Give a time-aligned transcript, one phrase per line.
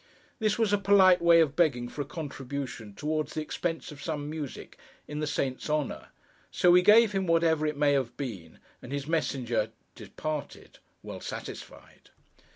[0.39, 4.31] This was a polite way of begging for a contribution towards the expenses of some
[4.31, 6.07] music in the Saint's honour,
[6.49, 12.09] so we gave him whatever it may have been, and his messenger departed: well satisfied.